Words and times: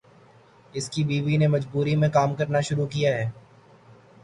اس 0.73 0.89
کی 0.89 1.03
بیوی 1.03 1.37
نے 1.37 1.47
مجبوری 1.47 1.95
میں 1.95 2.09
کام 2.09 2.33
کرنا 2.35 2.59
شروع 2.61 2.87
کیا 2.87 3.13
ہے۔ 3.17 3.29